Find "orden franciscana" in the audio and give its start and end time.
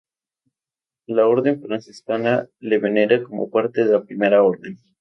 1.27-2.49